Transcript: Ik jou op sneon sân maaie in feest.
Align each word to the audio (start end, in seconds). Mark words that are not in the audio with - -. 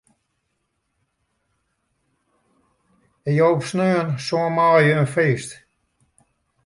Ik 3.29 3.33
jou 3.39 3.51
op 3.55 3.63
sneon 3.69 4.09
sân 4.25 4.51
maaie 4.55 4.93
in 5.01 5.11
feest. 5.15 5.49